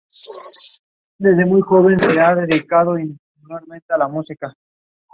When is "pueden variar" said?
1.69-2.49